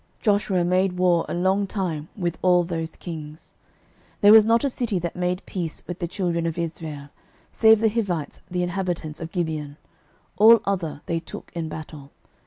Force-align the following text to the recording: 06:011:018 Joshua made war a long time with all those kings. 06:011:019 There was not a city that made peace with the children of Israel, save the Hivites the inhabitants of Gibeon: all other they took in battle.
06:011:018 0.21 0.23
Joshua 0.23 0.63
made 0.63 0.93
war 0.97 1.25
a 1.29 1.33
long 1.35 1.67
time 1.67 2.09
with 2.17 2.35
all 2.41 2.63
those 2.63 2.95
kings. 2.95 3.53
06:011:019 4.21 4.21
There 4.21 4.31
was 4.31 4.45
not 4.45 4.63
a 4.63 4.69
city 4.71 4.97
that 4.97 5.15
made 5.15 5.45
peace 5.45 5.83
with 5.85 5.99
the 5.99 6.07
children 6.07 6.47
of 6.47 6.57
Israel, 6.57 7.09
save 7.51 7.81
the 7.81 7.87
Hivites 7.89 8.41
the 8.49 8.63
inhabitants 8.63 9.21
of 9.21 9.31
Gibeon: 9.31 9.77
all 10.37 10.59
other 10.65 11.01
they 11.05 11.19
took 11.19 11.51
in 11.53 11.69
battle. 11.69 12.09